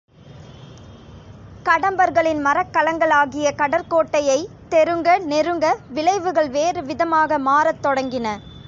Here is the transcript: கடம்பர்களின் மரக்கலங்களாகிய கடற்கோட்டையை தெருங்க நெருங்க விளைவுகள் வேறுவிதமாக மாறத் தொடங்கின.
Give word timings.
கடம்பர்களின் 1.65 2.39
மரக்கலங்களாகிய 2.45 3.47
கடற்கோட்டையை 3.55 4.37
தெருங்க 4.69 5.19
நெருங்க 5.23 5.65
விளைவுகள் 5.89 6.49
வேறுவிதமாக 6.49 7.37
மாறத் 7.39 7.83
தொடங்கின. 7.83 8.27